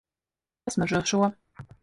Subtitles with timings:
[0.69, 1.23] Pasmaržo šo.